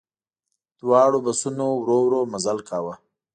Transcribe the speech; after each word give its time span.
دواړو 0.79 1.17
بسونو 1.25 1.67
ورو 1.75 1.97
ورو 2.05 2.21
مزل 2.33 2.57
کاوه. 2.69 2.93